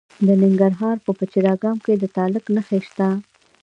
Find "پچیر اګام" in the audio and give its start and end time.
1.17-1.77